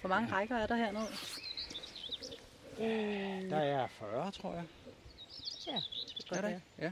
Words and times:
Hvor 0.00 0.08
mange 0.08 0.32
rækker 0.32 0.56
er 0.56 0.66
der 0.66 0.76
hernede? 0.76 1.04
Der 3.50 3.56
er 3.56 3.86
40, 3.86 4.30
tror 4.30 4.54
jeg. 4.54 4.64
Ja, 5.66 5.72
det 5.72 6.24
Er 6.30 6.34
godt 6.34 6.42
der? 6.42 6.48
være. 6.48 6.60
Ja. 6.78 6.90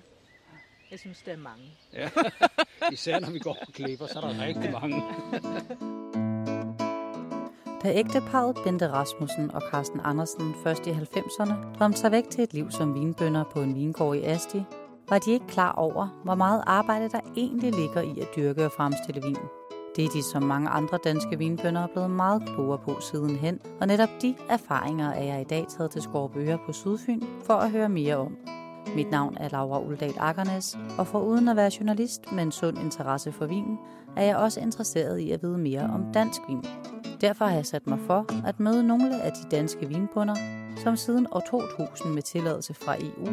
Jeg 0.91 0.99
synes, 0.99 1.23
det 1.23 1.33
er 1.33 1.37
mange. 1.37 1.65
ja. 1.93 2.11
Især 2.93 3.21
når 3.21 3.31
vi 3.31 3.39
går 3.39 3.57
på 3.67 3.73
klipper, 3.73 4.07
så 4.07 4.21
er 4.21 4.33
der 4.33 4.45
rigtig 4.47 4.73
mange. 4.73 5.03
Da 7.83 7.93
ægteparret 7.95 8.57
Bente 8.65 8.89
Rasmussen 8.93 9.51
og 9.51 9.63
Carsten 9.71 10.01
Andersen 10.05 10.55
først 10.63 10.87
i 10.87 10.91
90'erne 10.91 11.79
drømte 11.79 11.99
sig 11.99 12.11
væk 12.13 12.25
til 12.31 12.45
et 12.45 12.53
liv 12.55 12.71
som 12.71 12.95
vinbønder 12.95 13.45
på 13.45 13.61
en 13.63 13.75
vingård 13.75 14.17
i 14.17 14.23
Asti, 14.23 14.63
var 15.09 15.19
de 15.19 15.33
ikke 15.33 15.47
klar 15.47 15.73
over, 15.73 16.21
hvor 16.25 16.35
meget 16.35 16.63
arbejde 16.67 17.09
der 17.09 17.21
egentlig 17.37 17.73
ligger 17.75 18.01
i 18.01 18.21
at 18.21 18.29
dyrke 18.37 18.65
og 18.65 18.73
fremstille 18.73 19.23
vin. 19.23 19.37
Det 19.97 20.05
er 20.05 20.09
de 20.09 20.23
som 20.23 20.43
mange 20.43 20.69
andre 20.69 20.99
danske 21.05 21.39
vinbønder 21.39 21.83
er 21.83 21.87
blevet 21.87 22.11
meget 22.11 22.43
klogere 22.43 22.79
på 22.79 23.01
sidenhen, 23.01 23.61
og 23.81 23.87
netop 23.87 24.09
de 24.23 24.35
erfaringer 24.49 25.11
er 25.11 25.23
jeg 25.23 25.41
i 25.41 25.45
dag 25.45 25.67
taget 25.69 25.91
til 25.91 26.03
Skorpøer 26.03 26.59
på 26.67 26.73
Sydfyn 26.73 27.23
for 27.45 27.55
at 27.55 27.71
høre 27.71 27.89
mere 27.89 28.17
om. 28.17 28.37
Mit 28.95 29.11
navn 29.11 29.37
er 29.41 29.49
Laura 29.49 29.81
Uldal 29.81 30.15
Akkernes, 30.19 30.79
og 30.99 31.07
for 31.07 31.21
uden 31.21 31.49
at 31.49 31.57
være 31.57 31.71
journalist 31.81 32.33
med 32.33 32.43
en 32.43 32.53
sund 32.53 32.79
interesse 32.79 33.33
for 33.33 33.47
vin, 33.47 33.79
er 34.17 34.25
jeg 34.25 34.37
også 34.37 34.61
interesseret 34.61 35.19
i 35.19 35.31
at 35.31 35.43
vide 35.43 35.59
mere 35.59 35.91
om 35.95 36.13
dansk 36.15 36.41
vin. 36.49 36.65
Derfor 37.21 37.45
har 37.45 37.55
jeg 37.55 37.67
sat 37.67 37.87
mig 37.87 37.99
for 38.07 38.47
at 38.47 38.61
møde 38.61 38.87
nogle 38.87 39.23
af 39.23 39.33
de 39.33 39.57
danske 39.57 39.89
vinbunder, 39.89 40.35
som 40.77 40.97
siden 40.97 41.27
år 41.33 41.43
2000 41.51 42.15
med 42.15 42.23
tilladelse 42.23 42.75
fra 42.75 42.97
EU 43.01 43.27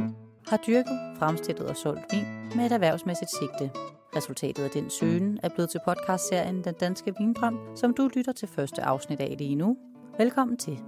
har 0.47 0.57
dyrket, 0.67 0.99
fremstillet 1.19 1.65
og 1.67 1.75
solgt 1.75 2.13
vin 2.13 2.25
med 2.55 2.65
et 2.65 2.71
erhvervsmæssigt 2.71 3.31
sigte. 3.31 3.71
Resultatet 4.15 4.63
af 4.63 4.69
den 4.69 4.89
søgen 4.89 5.39
er 5.43 5.49
blevet 5.49 5.69
til 5.69 5.79
podcastserien 5.85 6.63
Den 6.63 6.73
Danske 6.73 7.13
Vindrøm, 7.19 7.59
som 7.75 7.93
du 7.93 8.09
lytter 8.15 8.31
til 8.31 8.47
første 8.47 8.81
afsnit 8.81 9.19
af 9.19 9.35
lige 9.37 9.55
nu. 9.55 9.77
Velkommen 10.17 10.57
til. 10.57 10.79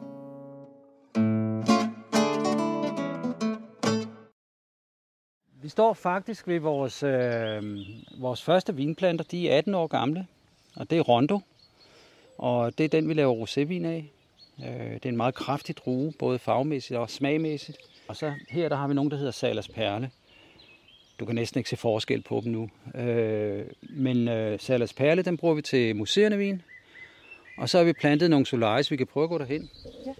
Vi 5.61 5.69
står 5.69 5.93
faktisk 5.93 6.47
ved 6.47 6.59
vores, 6.59 7.03
øh, 7.03 7.63
vores 8.21 8.43
første 8.43 8.75
vinplanter. 8.75 9.25
De 9.25 9.49
er 9.49 9.57
18 9.57 9.75
år 9.75 9.87
gamle, 9.87 10.27
og 10.75 10.89
det 10.89 10.97
er 10.97 11.01
Rondo. 11.01 11.39
Og 12.37 12.77
det 12.77 12.83
er 12.83 12.89
den, 12.89 13.09
vi 13.09 13.13
laver 13.13 13.45
rosévin 13.45 13.85
af. 13.85 14.11
Øh, 14.59 14.93
det 14.93 15.05
er 15.05 15.09
en 15.09 15.17
meget 15.17 15.35
kraftig 15.35 15.77
drue, 15.77 16.13
både 16.19 16.39
farvemæssigt 16.39 16.99
og 16.99 17.09
smagmæssigt. 17.09 17.77
Og 18.07 18.15
så 18.15 18.33
her 18.49 18.69
der 18.69 18.75
har 18.75 18.87
vi 18.87 18.93
nogen, 18.93 19.11
der 19.11 19.17
hedder 19.17 19.31
Salas 19.31 19.67
Perle. 19.67 20.11
Du 21.19 21.25
kan 21.25 21.35
næsten 21.35 21.57
ikke 21.57 21.69
se 21.69 21.77
forskel 21.77 22.21
på 22.21 22.41
dem 22.43 22.51
nu. 22.51 22.69
Øh, 22.95 23.65
men 23.81 24.27
øh, 24.27 24.59
Salas 24.59 24.93
Perle, 24.93 25.21
den 25.21 25.37
bruger 25.37 25.53
vi 25.53 25.61
til 25.61 25.95
museerne 25.95 26.37
vin. 26.37 26.61
Og 27.57 27.69
så 27.69 27.77
har 27.77 27.85
vi 27.85 27.93
plantet 27.93 28.29
nogle 28.29 28.45
solaris, 28.45 28.91
vi 28.91 28.95
kan 28.95 29.07
prøve 29.07 29.23
at 29.23 29.29
gå 29.29 29.37
derhen. 29.37 29.69
Ja. 30.05 30.13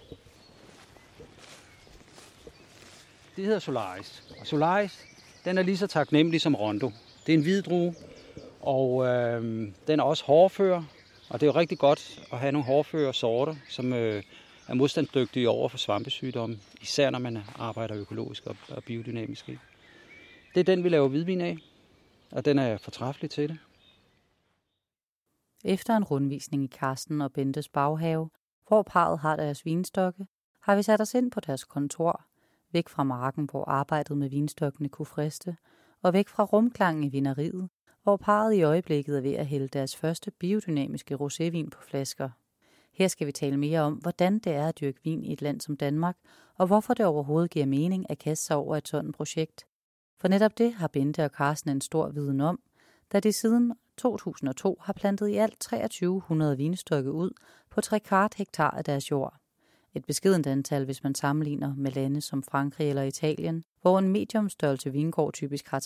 Det 3.36 3.44
hedder 3.44 3.58
Solaris. 3.58 4.22
Og 4.40 4.46
Solaris, 4.46 5.06
den 5.44 5.58
er 5.58 5.62
lige 5.62 5.76
så 5.76 5.86
taknemmelig 5.86 6.40
som 6.40 6.54
Rondo. 6.54 6.90
Det 7.26 7.32
er 7.32 7.36
en 7.36 7.42
hvid 7.42 7.62
drue, 7.62 7.94
og 8.60 9.06
øh, 9.06 9.68
den 9.86 10.00
er 10.00 10.04
også 10.04 10.24
hårdfører. 10.24 10.82
Og 11.28 11.40
det 11.40 11.46
er 11.46 11.52
jo 11.52 11.58
rigtig 11.58 11.78
godt 11.78 12.20
at 12.32 12.38
have 12.38 12.52
nogle 12.52 12.66
hårdføre 12.66 13.14
sorter, 13.14 13.54
som 13.68 13.92
øh, 13.92 14.22
er 14.68 14.74
modstandsdygtige 14.74 15.48
over 15.48 15.68
for 15.68 15.78
svampesygdomme, 15.78 16.58
især 16.82 17.10
når 17.10 17.18
man 17.18 17.38
arbejder 17.58 17.96
økologisk 17.96 18.46
og, 18.46 18.56
og 18.68 18.84
biodynamisk. 18.84 19.48
Ikke? 19.48 19.60
Det 20.56 20.68
er 20.68 20.74
den, 20.74 20.84
vi 20.84 20.88
laver 20.88 21.08
hvidvin 21.08 21.40
af, 21.40 21.58
og 22.32 22.44
den 22.44 22.58
er 22.58 22.76
fortræffelig 22.76 23.30
til 23.30 23.48
det. 23.48 23.58
Efter 25.64 25.96
en 25.96 26.04
rundvisning 26.04 26.64
i 26.64 26.66
Karsten 26.66 27.20
og 27.20 27.32
Bentes 27.32 27.68
baghave, 27.68 28.30
hvor 28.68 28.82
parret 28.82 29.18
har 29.18 29.36
deres 29.36 29.64
vinstokke, 29.64 30.26
har 30.60 30.76
vi 30.76 30.82
sat 30.82 31.00
os 31.00 31.14
ind 31.14 31.30
på 31.30 31.40
deres 31.40 31.64
kontor, 31.64 32.24
væk 32.72 32.88
fra 32.88 33.04
marken, 33.04 33.48
hvor 33.50 33.64
arbejdet 33.64 34.18
med 34.18 34.28
vinstokkene 34.28 34.88
kunne 34.88 35.06
friste, 35.06 35.56
og 36.02 36.12
væk 36.12 36.28
fra 36.28 36.44
rumklangen 36.44 37.04
i 37.04 37.08
vineriet, 37.08 37.68
hvor 38.02 38.16
parret 38.16 38.54
i 38.54 38.62
øjeblikket 38.62 39.16
er 39.16 39.20
ved 39.20 39.34
at 39.34 39.46
hælde 39.46 39.68
deres 39.68 39.96
første 39.96 40.30
biodynamiske 40.30 41.14
rosévin 41.14 41.68
på 41.68 41.82
flasker. 41.82 42.30
Her 42.92 43.08
skal 43.08 43.26
vi 43.26 43.32
tale 43.32 43.56
mere 43.56 43.80
om, 43.80 43.94
hvordan 43.94 44.38
det 44.38 44.52
er 44.52 44.68
at 44.68 44.80
dyrke 44.80 45.00
vin 45.04 45.24
i 45.24 45.32
et 45.32 45.42
land 45.42 45.60
som 45.60 45.76
Danmark, 45.76 46.16
og 46.54 46.66
hvorfor 46.66 46.94
det 46.94 47.06
overhovedet 47.06 47.50
giver 47.50 47.66
mening 47.66 48.10
at 48.10 48.18
kaste 48.18 48.46
sig 48.46 48.56
over 48.56 48.76
et 48.76 48.88
sådan 48.88 49.12
projekt. 49.12 49.66
For 50.18 50.28
netop 50.28 50.58
det 50.58 50.74
har 50.74 50.88
Bente 50.88 51.24
og 51.24 51.30
Carsten 51.30 51.70
en 51.70 51.80
stor 51.80 52.08
viden 52.08 52.40
om, 52.40 52.60
da 53.12 53.20
de 53.20 53.32
siden 53.32 53.72
2002 53.96 54.78
har 54.80 54.92
plantet 54.92 55.28
i 55.28 55.36
alt 55.36 55.60
2300 55.60 56.56
vinstokke 56.56 57.12
ud 57.12 57.30
på 57.70 57.80
3 57.80 58.00
kvart 58.00 58.34
hektar 58.34 58.70
af 58.70 58.84
deres 58.84 59.10
jord. 59.10 59.34
Et 59.94 60.04
beskedent 60.04 60.46
antal, 60.46 60.84
hvis 60.84 61.02
man 61.02 61.14
sammenligner 61.14 61.74
med 61.76 61.90
lande 61.90 62.20
som 62.20 62.42
Frankrig 62.42 62.88
eller 62.88 63.02
Italien, 63.02 63.64
hvor 63.82 63.98
en 63.98 64.08
mediumstørrelse 64.08 64.92
vingård 64.92 65.32
typisk 65.32 65.68
har 65.68 65.80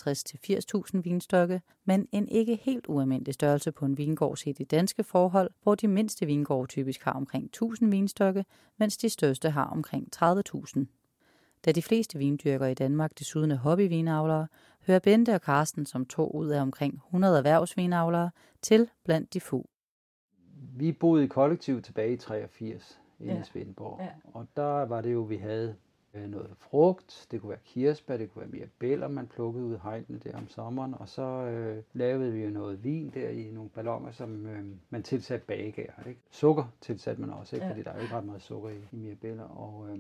60-80.000 0.95 1.01
vinstokke, 1.01 1.63
men 1.85 2.09
en 2.13 2.29
ikke 2.29 2.61
helt 2.63 2.87
ualmindelig 2.89 3.35
størrelse 3.35 3.73
på 3.73 3.85
en 3.85 3.99
vingård 3.99 4.37
set 4.37 4.61
i 4.61 4.65
danske 4.65 5.05
forhold, 5.05 5.51
hvor 5.63 5.75
de 5.75 5.89
mindste 5.89 6.27
vingårde 6.27 6.67
typisk 6.67 7.03
har 7.03 7.13
omkring 7.13 7.45
1000 7.45 7.91
vinstokke, 7.91 8.45
mens 8.79 8.97
de 8.97 9.09
største 9.09 9.51
har 9.51 9.65
omkring 9.65 10.09
30.000. 10.17 11.00
Da 11.65 11.73
de 11.73 11.83
fleste 11.83 12.19
vindyrkere 12.19 12.71
i 12.71 12.75
Danmark 12.75 13.19
desuden 13.19 13.51
er 13.51 13.57
hobbyvinavlere, 13.57 14.47
hører 14.87 14.99
Bente 14.99 15.35
og 15.35 15.41
Carsten 15.41 15.87
som 15.87 16.07
to 16.07 16.31
ud 16.31 16.49
af 16.49 16.61
omkring 16.63 16.95
100 16.95 17.37
erhvervsvinavlere 17.39 18.31
til 18.63 18.89
blandt 19.05 19.35
de 19.35 19.41
få. 19.41 19.69
Vi 20.77 20.93
boede 20.93 21.25
i 21.25 21.27
kollektiv 21.27 21.83
tilbage 21.83 22.13
i 22.13 22.17
83 22.17 23.01
inde 23.21 23.33
Ja. 23.35 23.41
i 23.41 23.45
Svendborg. 23.45 24.01
Ja. 24.01 24.09
Og 24.35 24.47
der 24.57 24.83
var 24.87 25.01
det 25.01 25.13
jo, 25.13 25.21
vi 25.21 25.37
havde 25.37 25.77
øh, 26.15 26.29
noget 26.31 26.51
frugt, 26.59 27.27
det 27.31 27.41
kunne 27.41 27.51
være 27.51 27.59
kirsebær, 27.65 28.17
det 28.17 28.33
kunne 28.33 28.41
være 28.41 28.51
mirabelle, 28.51 29.09
man 29.09 29.27
plukkede 29.27 29.65
ud 29.65 29.73
af 29.75 29.81
hegnene 29.81 30.21
der 30.25 30.37
om 30.37 30.49
sommeren, 30.49 30.95
og 30.99 31.09
så 31.09 31.23
øh, 31.23 31.83
lavede 31.93 32.33
vi 32.33 32.45
jo 32.45 32.51
noget 32.51 32.85
vin 32.85 33.11
der 33.15 33.29
i 33.29 33.51
nogle 33.51 33.71
ballonger, 33.71 34.13
som 34.13 34.47
øh, 34.47 34.65
man 34.91 35.03
tilsatte 35.03 35.47
bagegær. 35.47 36.03
Ikke? 36.09 36.21
Sukker 36.31 36.65
tilsatte 36.81 37.21
man 37.21 37.31
også, 37.31 37.57
ikke? 37.57 37.67
Ja. 37.67 37.73
fordi 37.73 37.83
der 37.83 37.91
er 37.91 37.97
jo 37.97 38.03
ikke 38.03 38.15
ret 38.15 38.25
meget 38.25 38.43
sukker 38.43 38.69
i, 38.71 38.77
i 38.93 38.97
mirabeller. 38.97 39.45
Og, 39.45 39.89
øh, 39.91 39.99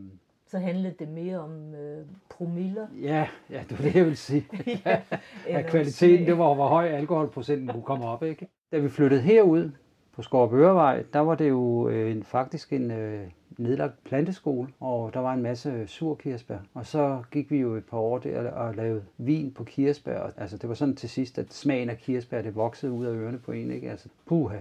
Så 0.50 0.59
handlede 0.59 0.94
det 0.99 1.09
mere 1.09 1.38
om 1.38 1.75
øh, 1.75 2.06
promiller. 2.28 2.87
ja, 3.03 3.28
ja, 3.50 3.62
det 3.69 3.78
var 3.78 3.84
det, 3.84 3.94
jeg 3.94 4.05
ville 4.05 4.16
sige. 4.16 4.47
ja, 4.87 5.00
at 5.47 5.66
kvaliteten, 5.66 6.27
det 6.27 6.38
var, 6.38 6.55
hvor 6.55 6.69
høj 6.69 6.87
alkoholprocenten 6.87 7.69
kunne 7.69 7.83
komme 7.83 8.05
op. 8.05 8.22
Ikke? 8.22 8.49
Da 8.72 8.78
vi 8.78 8.89
flyttede 8.89 9.21
herud 9.21 9.71
på 10.12 10.22
Skorpørevej, 10.22 11.05
der 11.12 11.21
var 11.21 11.34
det 11.34 11.49
jo 11.49 11.89
øh, 11.89 12.12
en, 12.12 12.22
faktisk 12.22 12.72
en 12.72 12.91
øh, 12.91 13.28
nedlagt 13.59 14.05
planteskole, 14.05 14.69
og 14.81 15.15
der 15.15 15.21
var 15.21 15.34
en 15.34 15.43
masse 15.43 15.87
surkirsebær. 15.87 16.59
Og 16.75 16.87
så 16.87 17.22
gik 17.31 17.50
vi 17.50 17.56
jo 17.56 17.75
et 17.75 17.84
par 17.84 17.99
år 17.99 18.19
der 18.19 18.50
og 18.50 18.75
lavede 18.75 19.05
vin 19.19 19.53
på 19.53 19.65
kirsebær. 19.65 20.31
Altså, 20.37 20.56
det 20.56 20.69
var 20.69 20.75
sådan 20.75 20.97
til 20.97 21.09
sidst, 21.09 21.39
at 21.39 21.53
smagen 21.53 21.91
af 21.91 21.99
kirsebær, 21.99 22.43
det 22.43 22.56
voksede 22.56 22.93
ud 22.93 23.06
af 23.06 23.12
ørerne 23.12 23.39
på 23.39 23.53
en. 23.53 23.71
Ikke? 23.71 23.91
Altså, 23.91 24.09
puha, 24.27 24.59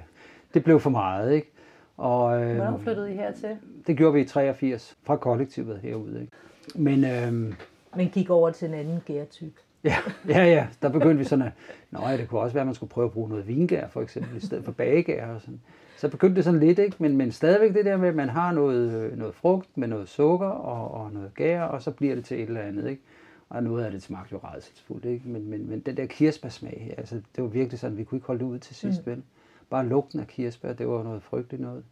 det 0.54 0.64
blev 0.64 0.80
for 0.80 0.90
meget. 0.90 1.34
Ikke? 1.34 1.52
Og, 2.00 2.42
øh, 2.42 2.56
Hvornår 2.56 2.78
flyttede 2.78 3.12
I 3.14 3.16
hertil? 3.16 3.58
Det 3.88 3.98
gjorde 3.98 4.14
vi 4.14 4.22
i 4.22 4.26
83 4.26 4.98
fra 5.04 5.16
kollektivet 5.16 5.80
herude. 5.80 6.22
Ikke? 6.22 6.32
Men 6.76 7.04
øh, 7.04 7.56
Men 7.96 8.10
gik 8.10 8.30
over 8.30 8.52
til 8.52 8.68
en 8.68 8.74
anden 8.74 9.02
gærtype. 9.06 9.62
Ja, 9.84 9.96
ja, 10.28 10.46
ja. 10.46 10.68
Der 10.82 10.90
begyndte 10.90 11.18
vi 11.18 11.24
sådan 11.24 11.46
at, 11.46 11.52
nå 11.92 12.00
ja, 12.08 12.18
det 12.18 12.30
kunne 12.30 12.42
også 12.42 12.54
være, 12.54 12.62
at 12.62 12.68
man 12.68 12.76
skulle 12.76 12.90
prøve 12.90 13.06
at 13.06 13.12
bruge 13.12 13.30
noget 13.30 13.48
vingær, 13.48 13.88
for 13.88 14.02
eksempel, 14.02 14.38
i 14.38 14.46
stedet 14.46 14.66
for 14.66 14.72
bagegær 14.72 15.28
og 15.28 15.42
sådan. 15.42 15.62
Så 15.98 16.10
begyndte 16.10 16.36
det 16.36 16.44
sådan 16.44 16.60
lidt, 16.60 16.80
ikke? 16.80 16.96
Men, 17.00 17.18
men 17.18 17.32
stadigvæk 17.32 17.74
det 17.74 17.86
der 17.86 17.98
med, 17.98 18.08
at 18.08 18.16
man 18.16 18.30
har 18.30 18.52
noget, 18.52 18.92
øh, 18.92 19.18
noget 19.18 19.36
frugt 19.36 19.68
med 19.76 19.88
noget 19.88 20.10
sukker 20.10 20.48
og, 20.48 21.04
og 21.04 21.12
noget 21.14 21.32
gær, 21.36 21.62
og 21.62 21.82
så 21.82 21.92
bliver 21.92 22.16
det 22.16 22.26
til 22.26 22.38
et 22.38 22.48
eller 22.48 22.62
andet, 22.62 22.90
ikke? 22.90 23.02
Og 23.50 23.64
noget 23.64 23.84
af 23.84 23.92
det 23.92 24.02
smagte 24.02 24.34
jo 24.34 24.40
rædselsfuldt, 24.44 25.06
ikke? 25.06 25.30
Men, 25.30 25.50
men, 25.50 25.70
men 25.70 25.80
den 25.80 25.98
der 25.98 26.06
kirsebærsmag, 26.06 26.94
altså, 26.98 27.16
det 27.36 27.44
var 27.44 27.50
virkelig 27.50 27.80
sådan, 27.80 27.98
vi 27.98 28.04
kunne 28.04 28.18
ikke 28.18 28.28
holde 28.28 28.40
det 28.40 28.46
ud 28.46 28.60
til 28.60 28.76
sidst, 28.76 29.06
mm. 29.06 29.12
vel? 29.12 29.24
Bare 29.70 29.88
lugten 29.88 30.20
af 30.20 30.28
kirsebær, 30.28 30.74
det 30.74 30.88
var 30.88 31.04
noget 31.04 31.24
frygteligt 31.24 31.62
noget. 31.62 31.84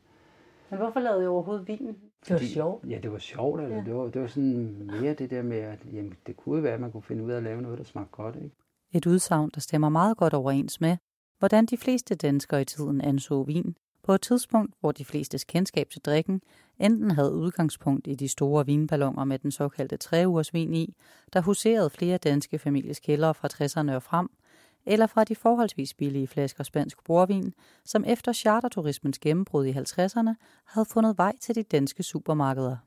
Men 0.69 0.79
hvorfor 0.79 0.99
lavede 0.99 1.23
I 1.23 1.27
overhovedet 1.27 1.67
vinen? 1.67 1.97
Det 2.27 2.33
var 2.33 2.39
sjovt. 2.39 2.89
Ja, 2.89 2.99
det 3.03 3.11
var 3.11 3.17
sjovt, 3.17 3.61
altså. 3.61 3.75
Ja. 3.75 3.83
Det, 3.83 3.95
var, 3.95 4.03
det 4.03 4.21
var 4.21 4.27
sådan 4.27 4.89
mere 5.01 5.13
det 5.13 5.29
der 5.29 5.41
med, 5.41 5.57
at 5.57 5.79
jamen, 5.93 6.13
det 6.27 6.37
kunne 6.37 6.63
være, 6.63 6.73
at 6.73 6.79
man 6.79 6.91
kunne 6.91 7.03
finde 7.03 7.23
ud 7.23 7.31
af 7.31 7.37
at 7.37 7.43
lave 7.43 7.61
noget, 7.61 7.77
der 7.77 7.83
smagte 7.83 8.11
godt, 8.11 8.35
ikke? 8.35 8.55
Et 8.93 9.05
udsagn, 9.05 9.51
der 9.55 9.61
stemmer 9.61 9.89
meget 9.89 10.17
godt 10.17 10.33
overens 10.33 10.81
med, 10.81 10.97
hvordan 11.39 11.65
de 11.65 11.77
fleste 11.77 12.15
danskere 12.15 12.61
i 12.61 12.65
tiden 12.65 13.01
anså 13.01 13.43
vin, 13.43 13.75
på 14.03 14.13
et 14.13 14.21
tidspunkt, 14.21 14.73
hvor 14.79 14.91
de 14.91 15.05
flestes 15.05 15.43
kendskab 15.43 15.89
til 15.89 16.01
drikken 16.01 16.41
enten 16.79 17.11
havde 17.11 17.33
udgangspunkt 17.33 18.07
i 18.07 18.15
de 18.15 18.27
store 18.27 18.65
vinballoner 18.65 19.23
med 19.23 19.39
den 19.39 19.51
såkaldte 19.51 19.97
træugersvin 19.97 20.73
i, 20.73 20.95
der 21.33 21.41
huserede 21.41 21.89
flere 21.89 22.17
danske 22.17 22.59
families 22.59 22.99
kældre 22.99 23.33
fra 23.33 23.47
60'erne 23.53 23.95
og 23.95 24.03
frem, 24.03 24.29
eller 24.87 25.07
fra 25.07 25.23
de 25.23 25.35
forholdsvis 25.35 25.93
billige 25.93 26.27
flasker 26.27 26.63
spansk 26.63 27.03
bordvin, 27.03 27.53
som 27.85 28.03
efter 28.07 28.33
charterturismens 28.33 29.19
gennembrud 29.19 29.65
i 29.65 29.71
50'erne 29.71 30.33
havde 30.65 30.85
fundet 30.85 31.17
vej 31.17 31.35
til 31.41 31.55
de 31.55 31.63
danske 31.63 32.03
supermarkeder. 32.03 32.77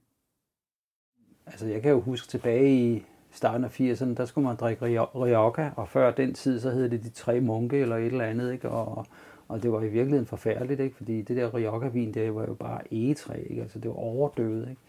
Altså, 1.47 1.67
jeg 1.67 1.82
kan 1.82 1.91
jo 1.91 2.00
huske 2.00 2.29
tilbage 2.29 2.75
i 2.97 3.05
starten 3.32 3.64
af 3.64 3.81
80'erne, 3.81 4.14
der 4.14 4.25
skulle 4.25 4.47
man 4.49 4.56
drikke 4.56 4.85
Rio- 4.85 5.25
Rioja, 5.25 5.70
og 5.76 5.88
før 5.88 6.11
den 6.11 6.35
tid, 6.35 6.61
så 6.61 6.70
hed 6.70 6.88
det 6.91 7.02
de 7.02 7.11
tre 7.11 7.41
munke 7.41 7.79
eller 7.79 7.97
et 7.97 8.06
eller 8.06 8.25
andet, 8.25 8.52
ikke? 8.52 8.69
Og, 8.69 9.06
Og 9.49 9.62
det 9.62 9.73
var 9.73 9.81
i 9.81 9.88
virkeligheden 9.88 10.26
forfærdeligt, 10.26 10.81
ikke? 10.81 10.97
fordi 10.97 11.23
det 11.23 11.37
der 11.37 11.55
Rioja-vin, 11.55 12.14
det 12.14 12.35
var 12.35 12.47
jo 12.47 12.55
bare 12.55 12.81
egetræ, 12.94 13.43
ikke? 13.50 13.62
altså 13.62 13.79
det 13.79 13.88
var 13.91 13.97
overdøvet. 13.97 14.69
Ikke? 14.70 14.81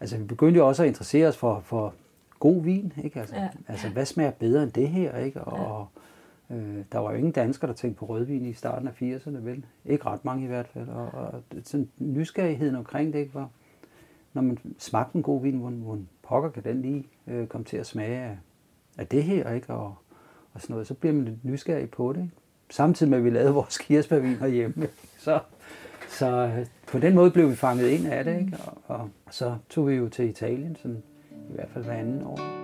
Altså 0.00 0.18
vi 0.18 0.24
begyndte 0.24 0.58
jo 0.58 0.68
også 0.68 0.82
at 0.82 0.88
interessere 0.88 1.28
os 1.28 1.36
for, 1.36 1.60
for 1.60 1.94
god 2.38 2.62
vin, 2.62 2.92
ikke? 3.04 3.20
Altså, 3.20 3.36
Ja. 3.36 3.48
altså 3.68 3.88
hvad 3.88 4.06
smager 4.06 4.30
bedre 4.30 4.62
end 4.62 4.72
det 4.72 4.88
her, 4.88 5.16
ikke? 5.18 5.40
Og 5.44 5.88
øh, 6.50 6.84
der 6.92 6.98
var 6.98 7.10
jo 7.10 7.16
ingen 7.16 7.32
danskere, 7.32 7.68
der 7.68 7.74
tænkte 7.74 7.98
på 7.98 8.06
rødvin 8.06 8.44
i 8.44 8.52
starten 8.52 8.88
af 8.88 9.02
80'erne, 9.02 9.38
vel? 9.38 9.64
Ikke 9.84 10.06
ret 10.06 10.24
mange 10.24 10.44
i 10.44 10.46
hvert 10.46 10.68
fald. 10.68 10.88
Og, 10.88 11.06
og 11.06 11.42
sådan 11.64 11.88
nysgerrigheden 11.98 12.76
omkring 12.76 13.12
det, 13.12 13.18
ikke? 13.18 13.34
Var, 13.34 13.48
når 14.32 14.42
man 14.42 14.58
smagte 14.78 15.16
en 15.16 15.22
god 15.22 15.42
vin, 15.42 15.56
hvor, 15.56 15.70
hvor 15.70 15.98
pokker 16.22 16.50
kan 16.50 16.64
den 16.64 16.82
lige 16.82 17.06
øh, 17.26 17.46
komme 17.46 17.64
til 17.64 17.76
at 17.76 17.86
smage 17.86 18.18
af, 18.18 18.38
af 18.98 19.06
det 19.06 19.22
her, 19.22 19.52
ikke? 19.52 19.72
Og, 19.72 19.94
og 20.54 20.60
sådan 20.60 20.74
noget, 20.74 20.86
så 20.86 20.94
bliver 20.94 21.12
man 21.12 21.24
lidt 21.24 21.44
nysgerrig 21.44 21.90
på 21.90 22.12
det, 22.12 22.20
ikke? 22.20 22.34
Samtidig 22.70 23.10
med, 23.10 23.18
at 23.18 23.24
vi 23.24 23.30
lavede 23.30 23.54
vores 23.54 23.78
kirsebærvin 23.78 24.36
herhjemme. 24.36 24.88
Så, 25.18 25.40
så 26.08 26.30
øh, 26.30 26.66
på 26.86 26.98
den 26.98 27.14
måde 27.14 27.30
blev 27.30 27.50
vi 27.50 27.54
fanget 27.54 27.88
ind 27.88 28.06
af 28.06 28.24
det, 28.24 28.40
ikke? 28.40 28.56
Og, 28.66 28.78
og 28.96 29.10
så 29.30 29.56
tog 29.68 29.88
vi 29.88 29.94
jo 29.94 30.08
til 30.08 30.28
Italien, 30.28 30.76
sådan, 30.76 31.02
i 31.50 31.52
hvert 31.54 31.68
fald 31.70 31.84
hver 31.84 31.94
anden 31.94 32.22
år. 32.22 32.55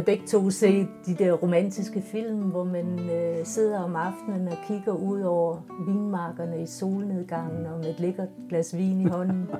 Har 0.00 0.04
begge 0.04 0.26
to 0.26 0.50
set 0.50 0.88
de 1.06 1.14
der 1.14 1.32
romantiske 1.32 2.02
film, 2.02 2.38
hvor 2.38 2.64
man 2.64 2.98
øh, 3.10 3.44
sidder 3.44 3.80
om 3.80 3.96
aftenen 3.96 4.48
og 4.48 4.56
kigger 4.66 4.92
ud 4.92 5.20
over 5.20 5.56
vinmarkerne 5.86 6.62
i 6.62 6.66
solnedgangen 6.66 7.66
og 7.66 7.78
med 7.78 7.90
et 7.90 8.00
lækkert 8.00 8.28
glas 8.48 8.76
vin 8.76 9.00
i 9.00 9.06
hånden. 9.06 9.50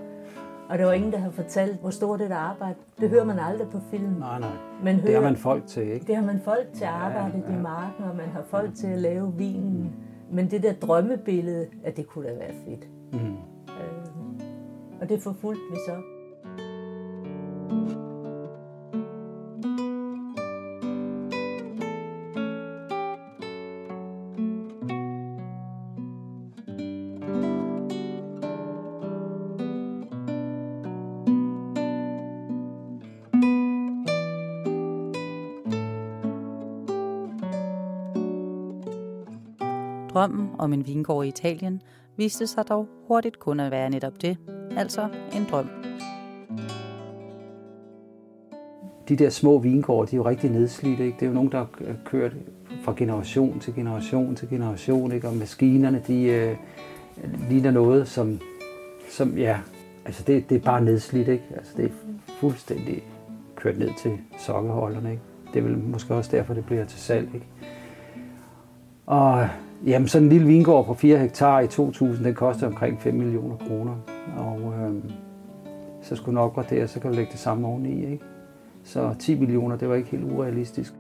Og 0.71 0.79
der 0.79 0.85
var 0.85 0.93
ingen, 0.93 1.13
der 1.13 1.19
har 1.19 1.31
fortalt, 1.31 1.81
hvor 1.81 1.91
stort 1.91 2.21
et 2.21 2.33
arbejde. 2.33 2.75
Det 3.01 3.11
hører 3.11 3.25
man 3.25 3.39
aldrig 3.39 3.69
på 3.69 3.79
film. 3.91 4.13
Nej, 4.19 4.41
nej. 4.41 4.51
Man 4.85 5.03
Det 5.03 5.15
har 5.15 5.21
man 5.23 5.37
folk 5.37 5.67
til, 5.67 5.93
ikke? 5.93 6.07
det 6.07 6.17
har 6.17 6.25
man 6.25 6.41
folk 6.45 6.67
til 6.75 6.85
at 6.85 6.91
Ja, 6.91 6.97
arbejde 6.97 7.43
ja. 7.49 7.59
i 7.59 7.63
marken, 7.63 8.05
og 8.05 8.17
man 8.17 8.29
har 8.29 8.43
folk 8.43 8.75
til 8.75 8.87
at 8.87 8.99
lave 8.99 9.35
vinen. 9.37 9.93
Men 10.33 10.51
det 10.51 10.63
der 10.63 10.73
drømmebillede, 10.73 11.67
at 11.85 11.97
det 11.97 12.07
kunne 12.07 12.29
da 12.29 12.35
være 12.35 12.53
fedt. 12.67 12.89
Mm. 13.13 13.19
Øh, 13.69 14.41
og 15.01 15.09
det 15.09 15.23
forfulgte 15.23 15.63
vi 15.71 15.77
så. 15.87 16.19
Drømmen 40.15 40.49
om 40.59 40.73
en 40.73 40.87
vingård 40.87 41.25
i 41.25 41.29
Italien 41.29 41.83
viste 42.17 42.47
sig 42.47 42.69
dog 42.69 42.89
hurtigt 43.09 43.39
kun 43.39 43.61
at 43.61 43.71
være 43.71 43.91
netop 43.91 44.23
det, 44.23 44.37
altså 44.77 45.09
en 45.37 45.47
drøm. 45.51 45.67
de 49.11 49.17
der 49.17 49.31
små 49.31 49.59
vingårde, 49.59 50.11
de 50.11 50.17
er 50.17 50.19
jo 50.19 50.29
rigtig 50.29 50.51
nedslidte. 50.51 51.05
Ikke? 51.05 51.17
Det 51.21 51.23
er 51.23 51.29
jo 51.29 51.35
nogen, 51.35 51.53
der 51.53 51.59
har 51.59 51.69
kørt 52.05 52.33
fra 52.83 52.95
generation 52.97 53.61
til 53.61 53.75
generation 53.75 54.37
til 54.37 54.49
generation, 54.49 55.12
ikke? 55.12 55.29
og 55.29 55.37
maskinerne, 55.37 56.03
de 56.07 56.23
øh, 56.23 56.56
ligner 57.49 57.71
noget, 57.71 58.09
som, 58.09 58.41
som 59.09 59.39
ja, 59.39 59.59
altså 60.05 60.23
det, 60.27 60.51
det 60.51 60.56
er 60.56 60.61
bare 60.61 60.85
nedslidt, 60.85 61.29
ikke? 61.29 61.45
Altså 61.56 61.73
det 61.77 61.85
er 61.85 61.91
fuldstændig 62.41 63.03
kørt 63.56 63.79
ned 63.79 63.91
til 64.03 64.19
sokkeholderne, 64.39 65.11
ikke? 65.11 65.23
Det 65.53 65.59
er 65.59 65.63
vel 65.63 65.79
måske 65.79 66.15
også 66.15 66.31
derfor, 66.37 66.55
det 66.55 66.65
bliver 66.65 66.85
til 66.85 66.99
salg, 66.99 67.29
ikke? 67.35 67.47
Og 69.06 69.49
jamen, 69.87 70.09
sådan 70.09 70.27
en 70.27 70.32
lille 70.32 70.47
vingård 70.47 70.87
på 70.87 70.94
4 70.94 71.19
hektar 71.19 71.61
i 71.61 71.67
2000, 71.67 72.25
den 72.25 72.35
koster 72.35 72.67
omkring 72.67 73.00
5 73.00 73.15
millioner 73.15 73.56
kroner. 73.56 73.97
Og 74.37 74.75
øh, 74.75 74.94
så 76.03 76.17
skulle 76.17 76.37
den 76.37 76.38
opgraderes, 76.38 76.91
så 76.91 77.00
kan 77.00 77.11
du 77.11 77.17
lægge 77.17 77.32
det 77.32 77.41
samme 77.41 77.69
oveni, 77.69 78.05
ikke? 78.12 78.25
Så 78.85 79.15
10 79.19 79.38
millioner, 79.38 79.77
det 79.77 79.88
var 79.88 79.94
ikke 79.94 80.11
helt 80.11 80.25
urealistisk. 80.25 80.94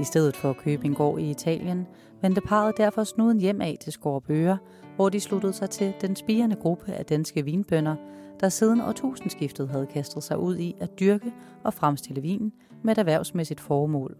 I 0.00 0.04
stedet 0.04 0.36
for 0.36 0.50
at 0.50 0.56
købe 0.56 0.84
en 0.84 0.94
gård 0.94 1.20
i 1.20 1.30
Italien, 1.30 1.86
vendte 2.22 2.40
parret 2.40 2.76
derfor 2.76 3.04
snuden 3.04 3.40
hjem 3.40 3.60
af 3.60 3.76
til 3.80 3.92
Skorbøger, 3.92 4.56
hvor 4.96 5.08
de 5.08 5.20
sluttede 5.20 5.52
sig 5.52 5.70
til 5.70 5.92
den 6.00 6.16
spirende 6.16 6.56
gruppe 6.56 6.92
af 6.92 7.06
danske 7.06 7.44
vinbønder, 7.44 7.96
der 8.40 8.48
siden 8.48 8.80
årtusindskiftet 8.80 9.68
havde 9.68 9.86
kastet 9.86 10.22
sig 10.22 10.38
ud 10.38 10.56
i 10.56 10.76
at 10.80 11.00
dyrke 11.00 11.32
og 11.64 11.74
fremstille 11.74 12.22
vin 12.22 12.52
med 12.82 12.92
et 12.92 12.98
erhvervsmæssigt 12.98 13.60
formål. 13.60 14.16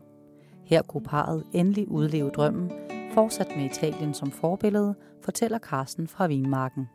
Her 0.70 0.82
kunne 0.82 1.04
parret 1.04 1.44
endelig 1.52 1.88
udleve 1.88 2.30
drømmen, 2.30 2.72
fortsat 3.14 3.46
med 3.56 3.64
Italien 3.64 4.14
som 4.14 4.30
forbillede, 4.30 4.94
fortæller 5.22 5.58
Carsten 5.58 6.08
fra 6.08 6.26
Vinmarken. 6.26 6.88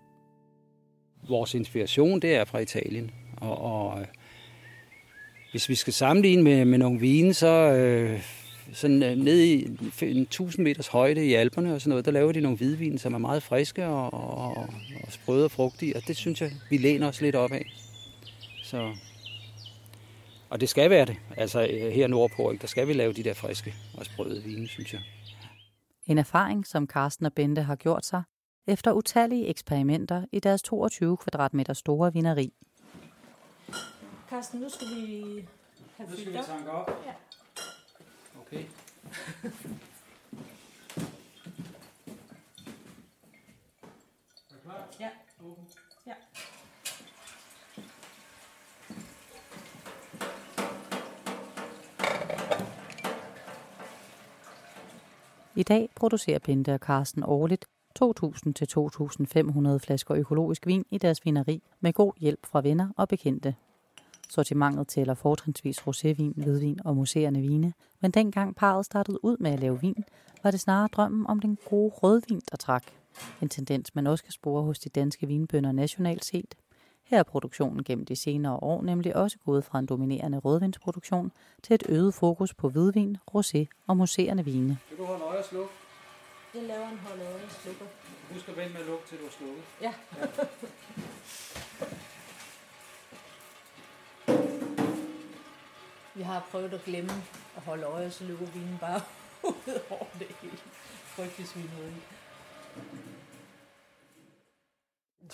Vores 1.30 1.54
inspiration, 1.54 2.20
det 2.20 2.36
er 2.36 2.46
fra 2.46 2.60
Italien. 2.60 3.12
Og, 3.38 3.58
og 3.58 4.00
øh, 4.00 4.06
hvis 5.52 5.70
vi 5.70 5.76
skal 5.76 5.94
sammenligne 5.94 6.44
med, 6.44 6.66
med 6.66 6.78
nogle 6.78 7.00
vine, 7.00 7.34
så 7.34 7.48
øh, 7.48 8.22
sådan, 8.74 9.04
øh, 9.04 9.16
ned 9.16 9.40
i 9.40 9.66
en 10.02 10.22
1000 10.22 10.64
meters 10.64 10.88
højde 10.88 11.26
i 11.26 11.34
Alperne 11.34 11.74
og 11.74 11.82
sådan 11.82 11.90
noget, 11.90 12.06
der 12.06 12.12
laver 12.12 12.32
de 12.32 12.42
nogle 12.42 12.58
hvidvin, 12.58 12.98
som 12.98 13.14
er 13.14 13.18
meget 13.18 13.44
friske 13.44 13.86
og, 13.86 14.14
og, 14.14 14.58
og 15.04 15.12
sprøde 15.12 15.46
og 15.46 15.52
frugtige, 15.52 15.96
og 15.96 16.02
det 16.08 16.16
synes 16.16 16.42
jeg, 16.42 16.52
vi 16.70 16.78
læner 16.78 17.08
os 17.08 17.22
lidt 17.22 17.36
op 17.36 17.52
af. 17.52 17.66
Så, 18.64 18.94
og 20.50 20.62
det 20.62 20.70
skal 20.70 20.90
være 20.90 21.06
det. 21.06 21.18
Altså 21.38 21.62
øh, 21.62 21.92
her 21.92 22.08
nordpå, 22.08 22.52
ikke, 22.52 22.62
der 22.62 22.68
skal 22.68 22.88
vi 22.88 22.94
lave 22.94 23.14
de 23.14 23.24
der 23.24 23.34
friske 23.34 23.76
og 23.98 24.06
sprøde 24.06 24.44
vine, 24.44 24.68
synes 24.68 24.94
jeg. 24.94 25.02
En 26.06 26.18
erfaring, 26.18 26.68
som 26.68 26.88
Carsten 26.88 27.26
og 27.26 27.34
Bente 27.34 27.62
har 27.62 27.76
gjort 27.76 28.06
sig 28.06 28.24
efter 28.68 28.92
utallige 28.92 29.48
eksperimenter 29.48 30.26
i 30.32 30.40
deres 30.40 30.62
22 30.62 31.18
kvadratmeter 31.18 31.74
store 31.74 32.14
vineri. 32.14 32.54
Carsten, 34.30 34.60
nu 34.60 34.70
skal 34.70 34.88
vi 34.88 35.48
have 35.98 36.10
fyldt 36.10 36.38
op. 36.38 36.46
tanke 36.46 36.72
op. 36.72 36.90
Ja. 37.06 37.14
Okay. 38.42 38.66
Ja. 45.00 45.10
ja. 46.08 46.14
I 55.58 55.64
dag 55.64 55.90
producerer 55.96 56.40
Pente 56.40 56.74
og 56.74 56.80
Carsten 56.80 57.24
årligt 57.24 57.66
2.000 58.04 58.54
til 58.54 58.68
2.500 58.78 59.78
flasker 59.78 60.16
økologisk 60.16 60.68
vin 60.68 60.86
i 60.92 60.98
deres 60.98 61.26
vineri 61.26 61.64
med 61.80 61.94
god 61.94 62.14
hjælp 62.18 62.46
fra 62.46 62.62
venner 62.62 62.90
og 62.98 63.08
bekendte. 63.08 63.56
Sortimentet 64.30 64.88
tæller 64.88 65.14
fortrinsvis 65.14 65.80
rosévin, 65.80 66.34
hvidvin 66.36 66.80
og 66.86 66.96
museerne 66.96 67.42
vine, 67.42 67.74
men 68.02 68.12
dengang 68.12 68.56
parret 68.56 68.86
startede 68.86 69.26
ud 69.26 69.38
med 69.38 69.52
at 69.52 69.60
lave 69.60 69.82
vin, 69.82 70.04
var 70.44 70.52
det 70.52 70.60
snarere 70.60 70.90
drømmen 70.92 71.28
om 71.28 71.40
den 71.40 71.58
gode 71.70 71.90
rødvin, 71.90 72.42
der 72.52 72.58
trak. 72.58 72.84
En 73.42 73.50
tendens, 73.50 73.96
man 73.96 74.08
også 74.08 74.24
kan 74.24 74.34
spore 74.34 74.64
hos 74.64 74.80
de 74.80 74.90
danske 74.90 75.28
vinbønder 75.28 75.72
nationalt 75.72 76.26
set. 76.26 76.56
Her 77.06 77.20
er 77.20 77.24
produktionen 77.24 77.84
gennem 77.84 78.06
de 78.06 78.16
senere 78.16 78.56
år 78.56 78.82
nemlig 78.82 79.16
også 79.16 79.38
gået 79.46 79.64
fra 79.66 79.80
en 79.80 79.86
dominerende 79.86 80.38
rødvinsproduktion 80.38 81.32
til 81.64 81.74
et 81.74 81.84
øget 81.90 82.14
fokus 82.14 82.54
på 82.54 82.70
hvidvin, 82.70 83.18
rosé 83.36 83.66
og 83.88 83.98
museerne 83.98 84.46
vine. 84.46 84.78
Vil 84.90 84.98
du 84.98 85.06
holde 85.06 85.24
øje 85.24 85.40
og 85.40 85.46
slukke? 85.46 85.74
Jeg 86.54 86.64
laver 86.64 86.90
en 86.90 86.98
hold 86.98 87.20
øje 87.20 87.50
slukker. 87.50 87.86
Husk 88.34 88.50
at 88.50 88.58
vente 88.58 88.74
med 88.74 88.82
at 88.82 88.88
lukke, 88.88 89.08
til 89.08 89.18
du 89.18 89.26
er 89.26 89.30
slukket. 89.30 89.64
Ja. 89.82 89.94
Vi 96.16 96.22
har 96.24 96.48
prøvet 96.52 96.74
at 96.74 96.84
glemme 96.84 97.12
at 97.56 97.62
holde 97.62 97.84
øje, 97.84 98.12
så 98.12 98.24
løber 98.24 98.46
vinen 98.46 98.78
bare 98.82 99.02
ud 99.50 99.80
over 99.90 100.06
det 100.20 100.28
hele. 100.42 100.58
Frygtelig 101.06 101.48
svineri. 101.48 101.94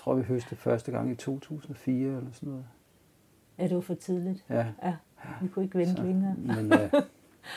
Jeg 0.01 0.03
tror, 0.03 0.15
vi 0.15 0.23
høstede 0.23 0.55
første 0.55 0.91
gang 0.91 1.11
i 1.11 1.15
2004 1.15 2.07
eller 2.17 2.31
sådan 2.31 2.49
noget. 2.49 2.65
Er 3.57 3.67
det 3.67 3.75
jo 3.75 3.81
for 3.81 3.93
tidligt? 3.93 4.45
Ja, 4.49 4.65
Ja, 4.83 4.95
vi 5.41 5.47
kunne 5.47 5.65
ikke 5.65 5.77
vente 5.77 5.95
Så- 5.95 6.03
længere. 6.03 6.35
men, 6.35 6.73
øh, 6.73 6.89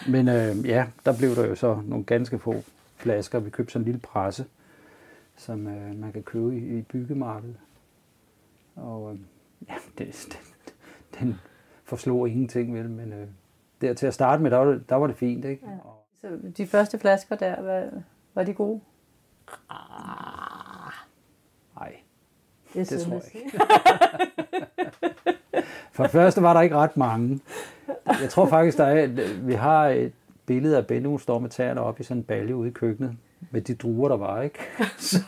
men 0.09 0.29
øh, 0.29 0.67
ja, 0.69 0.87
der 1.05 1.17
blev 1.19 1.37
der 1.37 1.47
jo 1.47 1.55
så 1.55 1.81
nogle 1.85 2.05
ganske 2.05 2.39
få 2.39 2.55
flasker. 2.97 3.39
Vi 3.41 3.51
købte 3.51 3.73
sådan 3.73 3.81
en 3.83 3.85
lille 3.85 4.01
presse, 4.01 4.47
som 5.37 5.67
øh, 5.67 5.95
man 5.99 6.13
kan 6.13 6.23
købe 6.23 6.59
i, 6.59 6.79
i 6.79 6.83
byggemarkedet. 6.83 7.57
Og 8.77 9.13
øh, 9.13 9.19
ja, 9.69 9.75
det, 9.99 10.27
den, 11.19 11.29
den 11.29 11.35
forslog 11.85 12.29
ingenting 12.29 12.75
vel, 12.75 12.91
men 12.91 13.13
øh, 13.13 13.27
der 13.81 13.95
til 13.95 14.07
at 14.07 14.15
starte 14.15 14.43
med, 14.43 14.51
der 14.51 14.57
var 14.57 14.73
det, 14.73 14.89
der 14.89 14.97
var 14.97 15.07
det 15.07 15.17
fint, 15.17 15.45
ikke? 15.45 15.67
Ja. 15.67 15.77
Så 16.21 16.39
de 16.57 16.67
første 16.67 16.99
flasker 16.99 17.37
der, 17.37 17.63
var, 17.63 17.89
var 18.35 18.43
de 18.45 18.55
gode? 18.55 18.81
Det, 22.75 22.90
det 22.90 23.00
tror 23.00 23.12
jeg 23.12 23.45
ikke. 23.45 23.59
For 25.93 26.02
det 26.02 26.12
første 26.12 26.43
var 26.43 26.54
der 26.54 26.61
ikke 26.61 26.76
ret 26.76 26.97
mange. 26.97 27.40
Jeg 28.07 28.31
tror 28.31 28.47
faktisk, 28.47 28.78
der 28.78 28.85
er, 28.85 29.07
vi 29.43 29.52
har 29.52 29.88
et 29.88 30.12
billede 30.47 30.76
af 30.76 30.87
Benno, 30.87 31.19
står 31.19 31.38
med 31.38 31.50
tæerne 31.50 31.81
op 31.81 32.00
i 32.00 32.02
sådan 32.02 32.16
en 32.16 32.25
balje 32.25 32.57
ude 32.57 32.69
i 32.69 32.73
køkkenet, 32.73 33.16
med 33.50 33.61
de 33.61 33.75
druer, 33.75 34.09
der 34.09 34.16
var, 34.16 34.43
ikke? 34.43 34.59
Så, 34.99 35.19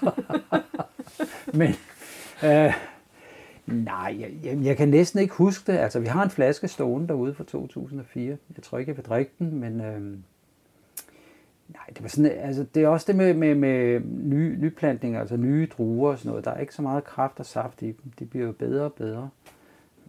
men, 1.54 1.74
øh, 2.44 2.74
nej, 3.66 4.16
jeg, 4.20 4.30
jeg, 4.44 4.58
jeg 4.64 4.76
kan 4.76 4.88
næsten 4.88 5.20
ikke 5.20 5.34
huske 5.34 5.72
det. 5.72 5.78
Altså, 5.78 6.00
vi 6.00 6.06
har 6.06 6.22
en 6.22 6.30
flaske 6.30 6.68
stående 6.68 7.08
derude 7.08 7.34
fra 7.34 7.44
2004. 7.44 8.36
Jeg 8.56 8.62
tror 8.62 8.78
ikke, 8.78 8.90
jeg 8.90 8.96
vil 8.96 9.04
drikke 9.04 9.32
den, 9.38 9.60
men... 9.60 9.80
Øh, 9.80 10.18
Nej, 11.68 11.86
det 11.88 12.02
var 12.02 12.08
sådan, 12.08 12.30
altså 12.30 12.66
det 12.74 12.82
er 12.82 12.88
også 12.88 13.04
det 13.08 13.16
med, 13.16 13.34
med, 13.34 13.54
med 13.54 14.00
nye, 14.04 14.56
nyplantninger, 14.60 15.20
altså 15.20 15.36
nye 15.36 15.66
druer 15.66 16.10
og 16.10 16.18
sådan 16.18 16.28
noget. 16.28 16.44
Der 16.44 16.50
er 16.50 16.60
ikke 16.60 16.74
så 16.74 16.82
meget 16.82 17.04
kraft 17.04 17.40
og 17.40 17.46
saft 17.46 17.82
i 17.82 17.86
dem. 17.86 18.12
De 18.18 18.26
bliver 18.26 18.46
jo 18.46 18.52
bedre 18.52 18.84
og 18.84 18.92
bedre. 18.92 19.30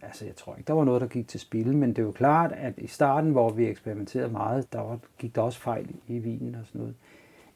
Altså 0.02 0.26
jeg 0.26 0.36
tror 0.36 0.56
ikke, 0.56 0.68
der 0.68 0.74
var 0.74 0.84
noget, 0.84 1.02
der 1.02 1.08
gik 1.08 1.28
til 1.28 1.40
spil, 1.40 1.76
men 1.76 1.90
det 1.90 2.00
er 2.00 2.04
jo 2.04 2.12
klart, 2.12 2.52
at 2.52 2.74
i 2.78 2.88
starten, 2.88 3.32
hvor 3.32 3.50
vi 3.50 3.66
eksperimenterede 3.66 4.32
meget, 4.32 4.74
der 4.74 4.80
var, 4.80 5.00
gik 5.18 5.36
der 5.36 5.42
også 5.42 5.60
fejl 5.60 5.96
i 6.08 6.18
vinen 6.18 6.56
og 6.56 6.66
sådan 6.66 6.80
noget. 6.80 6.96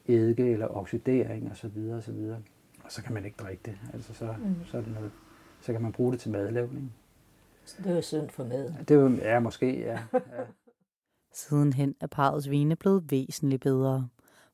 Eddike 0.07 0.51
eller 0.51 0.77
oxidering 0.77 1.49
og 1.51 1.57
så 1.57 1.67
videre 1.67 1.97
og 1.97 2.03
så 2.03 2.11
videre. 2.11 2.37
Og 2.83 2.91
så 2.91 3.03
kan 3.03 3.13
man 3.13 3.25
ikke 3.25 3.37
drikke 3.37 3.61
det. 3.65 3.77
Altså 3.93 4.13
så, 4.13 4.25
mm. 4.25 4.55
så 4.65 4.77
er 4.77 4.81
det 4.81 4.93
noget. 4.93 5.11
Så 5.61 5.71
kan 5.71 5.81
man 5.81 5.91
bruge 5.91 6.11
det 6.11 6.19
til 6.19 6.31
madlavning. 6.31 6.93
Så 7.65 7.75
det 7.83 7.91
er 7.91 7.95
jo 7.95 8.01
synd 8.01 8.29
for 8.29 8.43
mad. 8.43 8.73
Det 8.87 8.91
er 8.91 9.01
jo, 9.01 9.09
ja, 9.09 9.39
måske, 9.39 9.79
ja. 9.79 9.99
ja. 10.13 10.19
Sidenhen 11.33 11.95
er 11.99 12.07
parrets 12.07 12.49
vine 12.49 12.75
blevet 12.75 13.11
væsentligt 13.11 13.61
bedre. 13.61 14.07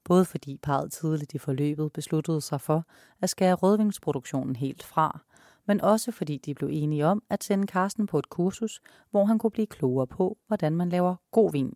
Både 0.04 0.26
fordi 0.26 0.60
parret 0.64 0.92
tidligt 0.92 1.34
i 1.34 1.38
forløbet 1.38 1.94
besluttede 1.94 2.42
sig 2.42 2.62
for 2.62 2.86
at 3.22 3.30
skære 3.30 3.54
rødvingsproduktionen 3.54 4.56
helt 4.56 4.84
fra, 4.84 5.20
men 5.66 5.82
også 5.82 6.12
fordi 6.12 6.38
de 6.38 6.54
blev 6.54 6.70
enige 6.72 7.06
om 7.06 7.24
at 7.30 7.44
sende 7.44 7.68
Karsten 7.68 8.08
på 8.08 8.20
et 8.20 8.30
kursus, 8.30 8.82
hvor 9.12 9.26
han 9.26 9.40
kunne 9.40 9.52
blive 9.52 9.68
klogere 9.68 10.08
på, 10.08 10.38
hvordan 10.48 10.76
man 10.76 10.90
laver 10.90 11.16
god 11.32 11.52
vin. 11.52 11.74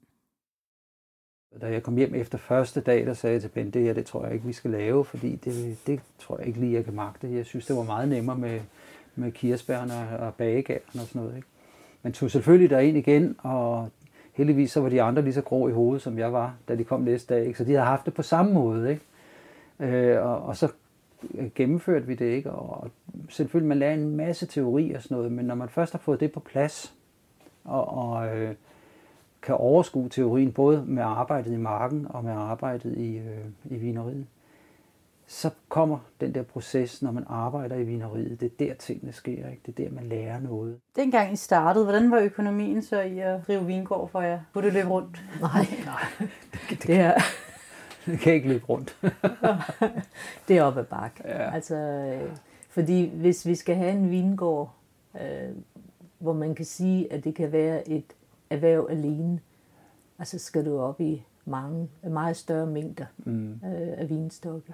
Da 1.61 1.71
jeg 1.71 1.83
kom 1.83 1.97
hjem 1.97 2.15
efter 2.15 2.37
første 2.37 2.81
dag, 2.81 3.05
der 3.05 3.13
sagde 3.13 3.33
jeg 3.33 3.41
til 3.41 3.49
Ben, 3.49 3.71
det 3.71 3.81
her, 3.81 3.93
det 3.93 4.05
tror 4.05 4.25
jeg 4.25 4.33
ikke, 4.33 4.45
vi 4.45 4.53
skal 4.53 4.71
lave, 4.71 5.05
fordi 5.05 5.35
det, 5.35 5.77
det 5.87 6.01
tror 6.19 6.37
jeg 6.37 6.47
ikke 6.47 6.59
lige, 6.59 6.73
jeg 6.73 6.85
kan 6.85 6.93
magte. 6.93 7.31
Jeg 7.31 7.45
synes, 7.45 7.65
det 7.65 7.75
var 7.75 7.83
meget 7.83 8.09
nemmere 8.09 8.37
med, 8.37 8.61
med 9.15 9.31
kirsebærne 9.31 10.19
og 10.19 10.33
bagegærne 10.33 11.01
og 11.01 11.07
sådan 11.07 11.21
noget. 11.21 11.35
Ikke? 11.35 11.47
Men 12.03 12.13
tog 12.13 12.31
selvfølgelig 12.31 12.69
derind 12.69 12.97
igen, 12.97 13.35
og 13.39 13.89
heldigvis 14.33 14.71
så 14.71 14.81
var 14.81 14.89
de 14.89 15.01
andre 15.01 15.21
lige 15.21 15.33
så 15.33 15.41
grå 15.41 15.67
i 15.67 15.71
hovedet, 15.71 16.01
som 16.01 16.19
jeg 16.19 16.33
var, 16.33 16.55
da 16.67 16.75
de 16.75 16.83
kom 16.83 17.01
næste 17.01 17.33
dag. 17.33 17.45
Ikke? 17.45 17.57
Så 17.57 17.63
de 17.63 17.71
havde 17.71 17.85
haft 17.85 18.05
det 18.05 18.13
på 18.13 18.21
samme 18.21 18.53
måde. 18.53 18.91
Ikke? 18.91 19.05
Øh, 19.79 20.25
og, 20.25 20.41
og 20.41 20.57
så 20.57 20.71
øh, 21.33 21.49
gennemførte 21.55 22.07
vi 22.07 22.15
det 22.15 22.25
ikke. 22.25 22.51
Og 22.51 22.91
selvfølgelig, 23.29 23.67
man 23.67 23.77
lærer 23.77 23.93
en 23.93 24.15
masse 24.15 24.45
teori 24.45 24.91
og 24.91 25.01
sådan 25.01 25.17
noget, 25.17 25.31
men 25.31 25.45
når 25.45 25.55
man 25.55 25.69
først 25.69 25.91
har 25.91 25.99
fået 25.99 26.19
det 26.19 26.31
på 26.31 26.39
plads, 26.39 26.95
og, 27.63 27.87
og 27.87 28.37
øh, 28.37 28.55
kan 29.41 29.55
overskue 29.55 30.09
teorien, 30.09 30.51
både 30.51 30.83
med 30.87 31.03
arbejdet 31.03 31.53
i 31.53 31.57
marken 31.57 32.07
og 32.09 32.23
med 32.23 32.33
arbejdet 32.33 32.97
i, 32.97 33.17
øh, 33.17 33.45
i 33.65 33.77
vineriet, 33.77 34.25
så 35.31 35.49
kommer 35.69 35.97
den 36.21 36.35
der 36.35 36.43
proces, 36.43 37.01
når 37.01 37.11
man 37.11 37.23
arbejder 37.27 37.75
i 37.75 37.83
vineriet. 37.83 38.39
Det 38.39 38.45
er 38.45 38.65
der 38.65 38.73
tingene 38.73 39.11
sker, 39.11 39.49
ikke? 39.49 39.61
det 39.65 39.79
er 39.79 39.89
der, 39.89 39.95
man 39.95 40.03
lærer 40.09 40.39
noget. 40.39 40.79
Dengang 40.95 41.33
I 41.33 41.35
startede, 41.35 41.85
hvordan 41.85 42.11
var 42.11 42.19
økonomien 42.19 42.81
så 42.81 43.01
i 43.01 43.19
at 43.19 43.47
drive 43.47 43.65
vingård 43.65 44.09
for 44.09 44.21
jer? 44.21 44.39
Kunne 44.53 44.65
det 44.65 44.73
løbe 44.73 44.89
rundt? 44.89 45.23
Nej, 45.41 45.51
Nej, 45.85 46.01
det, 46.19 46.29
det, 46.69 46.87
det 46.87 46.95
er, 46.99 47.13
det 48.05 48.19
kan 48.19 48.33
ikke 48.33 48.47
løbe 48.47 48.65
rundt. 48.65 48.97
det 50.47 50.57
er 50.57 50.63
op 50.63 50.77
ad 50.77 50.83
bakke. 50.85 51.21
Ja. 51.25 51.53
Altså, 51.53 51.75
øh, 51.75 52.29
fordi 52.69 53.09
hvis 53.15 53.45
vi 53.47 53.55
skal 53.55 53.75
have 53.75 53.91
en 53.91 54.09
vingård, 54.11 54.73
øh, 55.21 55.49
hvor 56.19 56.33
man 56.33 56.55
kan 56.55 56.65
sige, 56.65 57.13
at 57.13 57.23
det 57.23 57.35
kan 57.35 57.51
være 57.51 57.89
et 57.89 58.13
erhverv 58.49 58.87
alene, 58.89 59.39
altså 60.19 60.39
skal 60.39 60.65
du 60.65 60.79
op 60.79 61.01
i 61.01 61.23
mange, 61.45 61.89
meget 62.03 62.37
større 62.37 62.65
mængder 62.67 63.05
Mm. 63.17 63.51
øh, 63.53 63.59
af 63.97 64.09
vinstokke. 64.09 64.73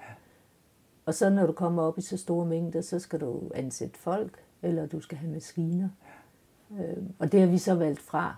Og 1.08 1.14
så 1.14 1.30
når 1.30 1.46
du 1.46 1.52
kommer 1.52 1.84
op 1.84 1.98
i 1.98 2.02
så 2.02 2.18
store 2.18 2.46
mængder, 2.46 2.82
så 2.82 3.00
skal 3.00 3.22
du 3.22 3.52
ansætte 3.56 4.00
folk, 4.00 4.40
eller 4.62 4.86
du 4.86 5.00
skal 5.00 5.18
have 5.18 5.32
maskiner. 5.32 5.90
Øh, 6.80 7.04
og 7.20 7.32
det 7.32 7.40
har 7.40 7.48
vi 7.48 7.58
så 7.58 7.76
valgt 7.76 8.00
fra. 8.00 8.36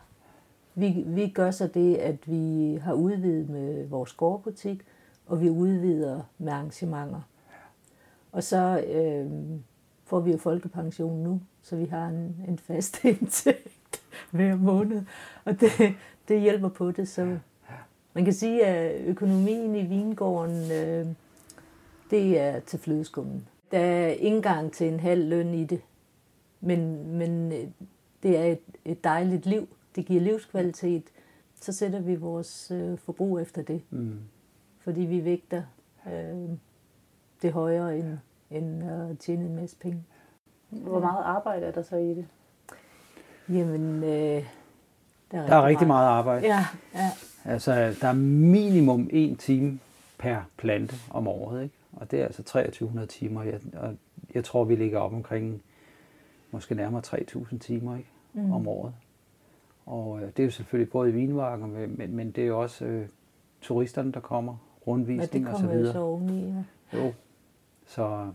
Vi, 0.75 1.03
vi 1.07 1.29
gør 1.29 1.51
så 1.51 1.67
det, 1.67 1.95
at 1.95 2.31
vi 2.31 2.75
har 2.83 2.93
udvidet 2.93 3.49
med 3.49 3.87
vores 3.87 4.13
gårdbutik, 4.13 4.85
og 5.25 5.41
vi 5.41 5.49
udvider 5.49 6.21
med 6.37 6.53
arrangementer. 6.53 7.21
Og 8.31 8.43
så 8.43 8.83
øh, 8.87 9.31
får 10.05 10.19
vi 10.19 10.31
jo 10.31 10.37
folkepension 10.37 11.23
nu, 11.23 11.41
så 11.63 11.75
vi 11.75 11.85
har 11.85 12.07
en, 12.07 12.35
en 12.47 12.57
fast 12.57 13.03
indtægt 13.03 14.01
hver 14.31 14.55
måned. 14.55 15.03
Og 15.45 15.59
det, 15.61 15.71
det 16.27 16.41
hjælper 16.41 16.69
på 16.69 16.91
det. 16.91 17.07
Så 17.07 17.37
man 18.13 18.23
kan 18.23 18.33
sige, 18.33 18.65
at 18.65 19.01
økonomien 19.05 19.75
i 19.75 19.83
vingården, 19.83 20.71
øh, 20.71 21.07
det 22.11 22.39
er 22.39 22.59
til 22.59 22.79
flødeskummen. 22.79 23.47
Der 23.71 23.79
er 23.79 24.07
ikke 24.07 24.35
engang 24.35 24.71
til 24.71 24.87
en 24.87 24.99
halv 24.99 25.29
løn 25.29 25.53
i 25.53 25.65
det. 25.65 25.81
Men, 26.61 27.07
men 27.17 27.51
øh, 27.51 27.67
det 28.23 28.37
er 28.37 28.43
et, 28.43 28.59
et 28.85 29.03
dejligt 29.03 29.45
liv. 29.45 29.67
Det 29.95 30.05
giver 30.05 30.21
livskvalitet. 30.21 31.03
Så 31.61 31.73
sætter 31.73 31.99
vi 31.99 32.15
vores 32.15 32.71
øh, 32.71 32.97
forbrug 32.97 33.39
efter 33.39 33.61
det. 33.61 33.81
Mm. 33.89 34.19
Fordi 34.79 35.01
vi 35.01 35.25
vægter 35.25 35.63
øh, 36.07 36.49
det 37.41 37.51
højere 37.51 37.97
end, 37.97 38.17
end 38.51 38.83
at 38.83 39.19
tjene 39.19 39.45
en 39.45 39.55
masse 39.55 39.75
penge. 39.81 40.03
Hvor 40.69 40.99
meget 40.99 41.23
arbejde 41.23 41.65
er 41.65 41.71
der 41.71 41.81
så 41.81 41.95
i 41.95 42.09
det? 42.09 42.27
Jamen, 43.49 44.03
øh, 44.03 44.43
der 45.31 45.41
er, 45.41 45.47
Der 45.47 45.55
er 45.55 45.65
rigtig 45.65 45.87
meget 45.87 46.07
arbejde. 46.07 46.47
Ja, 46.47 46.65
ja. 46.95 47.11
Altså, 47.45 47.95
der 48.01 48.07
er 48.07 48.13
minimum 48.13 49.09
en 49.11 49.35
time 49.35 49.79
per 50.17 50.41
plante 50.57 50.95
om 51.09 51.27
året, 51.27 51.63
ikke? 51.63 51.75
Og 51.91 52.11
det 52.11 52.21
er 52.21 52.25
altså 52.25 52.43
2300 52.43 53.07
timer. 53.07 53.43
Jeg, 53.43 53.59
og 53.73 53.95
jeg 54.33 54.43
tror, 54.43 54.63
vi 54.63 54.75
ligger 54.75 54.99
op 54.99 55.13
omkring 55.13 55.61
måske 56.51 56.75
nærmere 56.75 57.01
3000 57.01 57.59
timer 57.59 57.97
ikke? 57.97 58.09
Mm. 58.33 58.51
om 58.51 58.67
året. 58.67 58.93
Og 59.85 60.19
øh, 60.21 60.27
det 60.27 60.39
er 60.39 60.43
jo 60.43 60.51
selvfølgelig 60.51 60.91
både 60.91 61.09
i 61.09 61.13
vinmarken, 61.13 61.97
men, 61.97 62.15
men, 62.15 62.31
det 62.31 62.43
er 62.43 62.47
jo 62.47 62.61
også 62.61 62.85
øh, 62.85 63.07
turisterne, 63.61 64.11
der 64.11 64.19
kommer, 64.19 64.55
rundvisning 64.87 65.45
det 65.45 65.53
og 65.53 65.59
så 65.59 65.61
kommer 65.61 65.73
jo 65.73 65.79
videre. 65.79 65.93
så 65.93 65.99
oveni. 65.99 66.53
Ja. 66.93 66.97
Jo. 66.99 67.13
Så 67.85 68.31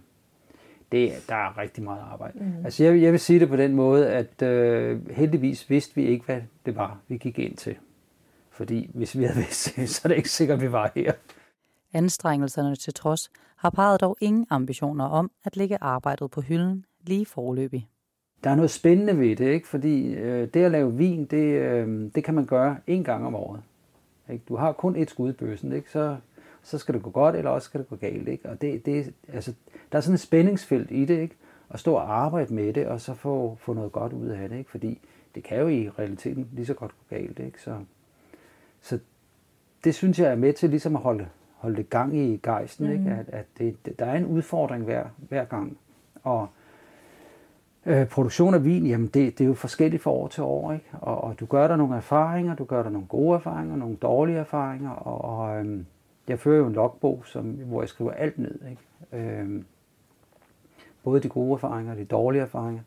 det, 0.92 1.12
der 1.28 1.34
er 1.34 1.58
rigtig 1.58 1.84
meget 1.84 2.00
arbejde. 2.00 2.38
Mm. 2.38 2.64
Altså 2.64 2.84
jeg, 2.84 3.02
jeg 3.02 3.12
vil 3.12 3.20
sige 3.20 3.40
det 3.40 3.48
på 3.48 3.56
den 3.56 3.74
måde, 3.74 4.10
at 4.10 4.42
øh, 4.42 5.10
heldigvis 5.10 5.70
vidste 5.70 5.94
vi 5.94 6.04
ikke, 6.04 6.24
hvad 6.24 6.40
det 6.66 6.76
var, 6.76 7.00
vi 7.08 7.16
gik 7.16 7.38
ind 7.38 7.56
til. 7.56 7.76
Fordi 8.50 8.90
hvis 8.94 9.18
vi 9.18 9.24
havde 9.24 9.36
vidst 9.36 9.76
det, 9.76 9.88
så 9.94 10.00
er 10.04 10.08
det 10.08 10.16
ikke 10.16 10.30
sikkert, 10.30 10.58
at 10.58 10.62
vi 10.62 10.72
var 10.72 10.92
her. 10.94 11.12
Anstrengelserne 11.94 12.76
til 12.76 12.94
trods 12.94 13.30
har 13.56 13.70
parret 13.70 14.00
dog 14.00 14.16
ingen 14.20 14.46
ambitioner 14.50 15.04
om 15.04 15.30
at 15.44 15.56
lægge 15.56 15.78
arbejdet 15.80 16.30
på 16.30 16.40
hylden 16.40 16.84
lige 17.06 17.26
forløbig. 17.26 17.88
Der 18.44 18.50
er 18.50 18.54
noget 18.54 18.70
spændende 18.70 19.18
ved 19.18 19.36
det, 19.36 19.52
ikke? 19.52 19.68
fordi 19.68 20.14
øh, 20.14 20.48
det 20.54 20.64
at 20.64 20.70
lave 20.70 20.96
vin, 20.96 21.24
det, 21.24 21.60
øh, 21.60 22.10
det 22.14 22.24
kan 22.24 22.34
man 22.34 22.46
gøre 22.46 22.76
en 22.86 23.04
gang 23.04 23.26
om 23.26 23.34
året. 23.34 23.62
Ikke? 24.30 24.44
Du 24.48 24.56
har 24.56 24.72
kun 24.72 24.96
et 24.96 25.10
skud 25.10 25.30
i 25.30 25.32
bøssen, 25.32 25.72
ikke? 25.72 25.90
Så, 25.90 26.16
så 26.62 26.78
skal 26.78 26.94
det 26.94 27.02
gå 27.02 27.10
godt, 27.10 27.36
eller 27.36 27.50
også 27.50 27.66
skal 27.66 27.80
det 27.80 27.88
gå 27.88 27.96
galt. 27.96 28.28
Ikke? 28.28 28.48
Og 28.48 28.60
det, 28.60 28.86
det, 28.86 29.14
altså, 29.28 29.52
der 29.92 29.98
er 29.98 30.02
sådan 30.02 30.14
et 30.14 30.20
spændingsfelt 30.20 30.90
i 30.90 31.04
det, 31.04 31.18
ikke? 31.18 31.36
at 31.70 31.80
stå 31.80 31.94
og 31.94 32.16
arbejde 32.16 32.54
med 32.54 32.72
det, 32.72 32.86
og 32.86 33.00
så 33.00 33.14
få, 33.14 33.56
få 33.60 33.72
noget 33.72 33.92
godt 33.92 34.12
ud 34.12 34.26
af 34.26 34.48
det. 34.48 34.58
Ikke? 34.58 34.70
Fordi 34.70 35.00
det 35.34 35.44
kan 35.44 35.58
jo 35.58 35.68
i 35.68 35.90
realiteten 35.98 36.48
lige 36.52 36.66
så 36.66 36.74
godt 36.74 36.90
gå 36.90 37.16
galt. 37.16 37.38
Ikke? 37.38 37.62
Så, 37.62 37.76
så 38.80 38.98
det 39.84 39.94
synes 39.94 40.18
jeg 40.18 40.30
er 40.30 40.36
med 40.36 40.52
til 40.52 40.70
ligesom 40.70 40.96
at 40.96 41.02
holde, 41.02 41.28
holde 41.64 41.76
det 41.76 41.90
gang 41.90 42.16
i 42.16 42.36
gejsten. 42.42 42.86
Mm. 42.86 42.92
Ikke? 42.92 43.10
At, 43.10 43.28
at 43.28 43.46
det, 43.58 43.98
der 43.98 44.04
er 44.06 44.16
en 44.16 44.26
udfordring 44.26 44.84
hver, 44.84 45.04
hver 45.28 45.44
gang. 45.44 45.76
Og 46.22 46.48
Øh, 47.86 48.06
produktion 48.08 48.54
af 48.54 48.64
vin, 48.64 48.86
jamen 48.86 49.06
det, 49.06 49.38
det 49.38 49.44
er 49.44 49.48
jo 49.48 49.54
forskelligt 49.54 50.02
fra 50.02 50.10
år 50.10 50.28
til 50.28 50.42
år, 50.42 50.72
ikke? 50.72 50.84
Og, 50.92 51.24
og 51.24 51.40
du 51.40 51.46
gør 51.46 51.68
der 51.68 51.76
nogle 51.76 51.96
erfaringer, 51.96 52.54
du 52.54 52.64
gør 52.64 52.82
der 52.82 52.90
nogle 52.90 53.06
gode 53.08 53.34
erfaringer, 53.34 53.76
nogle 53.76 53.96
dårlige 53.96 54.38
erfaringer, 54.38 54.90
og, 54.90 55.38
og 55.38 55.58
øhm, 55.58 55.86
jeg 56.28 56.38
fører 56.38 56.58
jo 56.58 56.66
en 56.66 56.72
logbog, 56.72 57.22
som, 57.26 57.44
hvor 57.44 57.82
jeg 57.82 57.88
skriver 57.88 58.10
alt 58.12 58.38
ned, 58.38 58.58
ikke? 58.70 58.82
Øhm, 59.40 59.64
både 61.02 61.20
de 61.20 61.28
gode 61.28 61.52
erfaringer 61.52 61.92
og 61.92 61.98
de 61.98 62.04
dårlige 62.04 62.42
erfaringer. 62.42 62.82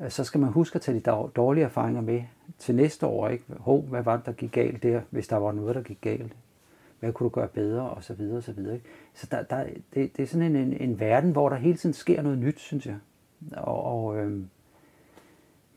Øh, 0.00 0.10
Så 0.10 0.24
skal 0.24 0.40
man 0.40 0.50
huske 0.50 0.76
at 0.76 0.82
tage 0.82 1.00
de 1.00 1.10
dår- 1.10 1.28
dårlige 1.36 1.64
erfaringer 1.64 2.00
med 2.00 2.22
til 2.58 2.74
næste 2.74 3.06
år, 3.06 3.28
ikke? 3.28 3.44
Hov, 3.60 3.82
hvad 3.82 4.02
var 4.02 4.16
det, 4.16 4.26
der 4.26 4.32
gik 4.32 4.52
galt 4.52 4.82
der, 4.82 5.00
hvis 5.10 5.28
der 5.28 5.36
var 5.36 5.52
noget, 5.52 5.74
der 5.74 5.82
gik 5.82 6.00
galt? 6.00 6.32
Hvad 7.04 7.12
kunne 7.12 7.24
du 7.24 7.30
gøre 7.34 7.48
bedre, 7.48 7.90
og 7.90 8.04
så 8.04 8.14
videre, 8.14 8.36
og 8.36 8.42
så 8.42 8.52
videre, 8.52 8.74
ikke? 8.74 8.86
Så 9.14 9.26
der, 9.30 9.42
der, 9.42 9.64
det, 9.94 10.16
det 10.16 10.22
er 10.22 10.26
sådan 10.26 10.56
en, 10.56 10.56
en, 10.56 10.72
en 10.72 11.00
verden, 11.00 11.30
hvor 11.30 11.48
der 11.48 11.56
hele 11.56 11.76
tiden 11.76 11.92
sker 11.92 12.22
noget 12.22 12.38
nyt, 12.38 12.60
synes 12.60 12.86
jeg. 12.86 12.96
Og, 13.56 13.84
og 13.84 14.16
øh, 14.18 14.40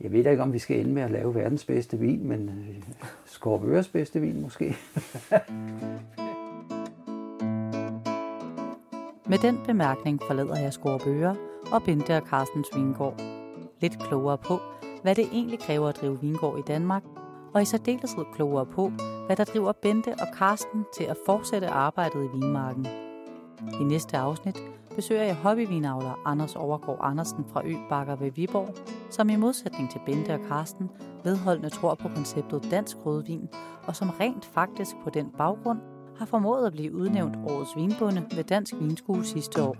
jeg 0.01 0.11
ved 0.11 0.23
da 0.23 0.29
ikke, 0.29 0.43
om 0.43 0.53
vi 0.53 0.59
skal 0.59 0.79
ende 0.79 0.91
med 0.91 1.01
at 1.01 1.11
lave 1.11 1.35
verdens 1.35 1.65
bedste 1.65 1.99
vin, 1.99 2.27
men 2.27 2.49
øh, 2.49 2.83
Skorpøres 3.25 3.87
bedste 3.87 4.21
vin 4.21 4.41
måske. 4.41 4.65
Med 9.29 9.37
den 9.37 9.57
bemærkning 9.65 10.21
forlader 10.27 10.59
jeg 10.59 10.73
Skorpe 10.73 11.35
og 11.71 11.83
Bente 11.85 12.17
og 12.17 12.21
Carstens 12.21 12.67
Vingård. 12.75 13.21
Lidt 13.81 13.99
klogere 13.99 14.37
på, 14.37 14.59
hvad 15.01 15.15
det 15.15 15.25
egentlig 15.31 15.59
kræver 15.59 15.87
at 15.87 15.97
drive 16.01 16.21
vingård 16.21 16.59
i 16.59 16.63
Danmark, 16.67 17.03
og 17.53 17.61
i 17.61 17.65
særdeleshed 17.65 18.25
klogere 18.33 18.65
på, 18.65 18.91
hvad 19.27 19.35
der 19.35 19.43
driver 19.43 19.71
Bente 19.71 20.13
og 20.21 20.27
Karsten 20.37 20.85
til 20.97 21.03
at 21.03 21.17
fortsætte 21.25 21.67
arbejdet 21.67 22.23
i 22.23 22.27
vinmarken. 22.33 22.87
I 23.81 23.83
næste 23.83 24.17
afsnit 24.17 24.63
besøger 24.95 25.23
jeg 25.23 25.35
hobbyvinavler 25.35 26.21
Anders 26.25 26.55
Overgaard 26.55 26.99
Andersen 27.01 27.45
fra 27.53 27.61
Øbakker 27.65 28.15
ved 28.15 28.31
Viborg, 28.31 28.75
som 29.09 29.29
i 29.29 29.35
modsætning 29.35 29.91
til 29.91 30.01
Bente 30.05 30.33
og 30.33 30.39
Karsten 30.47 30.89
vedholdende 31.23 31.69
tror 31.69 31.95
på 31.95 32.07
konceptet 32.15 32.67
dansk 32.71 32.97
rødvin, 33.05 33.49
og 33.87 33.95
som 33.95 34.09
rent 34.09 34.45
faktisk 34.45 34.95
på 35.03 35.09
den 35.09 35.29
baggrund 35.37 35.79
har 36.17 36.25
formået 36.25 36.65
at 36.65 36.71
blive 36.71 36.95
udnævnt 36.95 37.35
årets 37.49 37.75
vinbunde 37.75 38.25
ved 38.35 38.43
Dansk 38.43 38.73
Vinskue 38.79 39.25
sidste 39.25 39.63
år. 39.63 39.75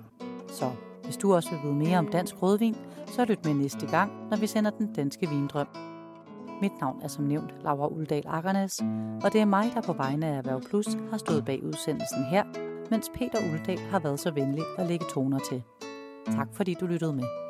Så 0.48 0.72
hvis 1.04 1.18
du 1.18 1.34
også 1.34 1.50
vil 1.50 1.60
vide 1.64 1.76
mere 1.76 1.98
om 1.98 2.08
dansk 2.08 2.36
rødvin, 2.42 2.76
så 3.06 3.26
lyt 3.26 3.46
med 3.46 3.54
næste 3.54 3.88
gang, 3.88 4.12
når 4.30 4.38
vi 4.38 4.48
sender 4.48 4.72
den 4.72 4.94
danske 4.94 5.30
vindrøm. 5.30 5.97
Mit 6.62 6.72
navn 6.82 7.02
er 7.04 7.08
som 7.08 7.26
nævnt 7.26 7.54
Laura 7.64 7.88
Uldal 7.88 8.24
Akkernes, 8.28 8.80
og 9.24 9.34
det 9.34 9.42
er 9.42 9.46
mig, 9.46 9.72
der 9.74 9.82
på 9.82 9.94
vegne 9.94 10.26
af 10.26 10.38
Erhverv 10.38 10.62
Plus 10.70 10.88
har 11.10 11.18
stået 11.18 11.46
bag 11.46 11.64
udsendelsen 11.64 12.24
her, 12.24 12.44
mens 12.92 13.12
Peter 13.14 13.40
Uldal 13.52 13.80
har 13.80 14.00
været 14.00 14.20
så 14.20 14.32
venlig 14.32 14.64
at 14.78 14.88
lægge 14.88 15.06
toner 15.14 15.40
til. 15.40 15.64
Tak 16.26 16.48
fordi 16.54 16.74
du 16.74 16.86
lyttede 16.86 17.14
med. 17.14 17.47